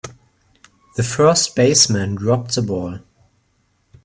[0.95, 3.01] The first baseman dropped the ball.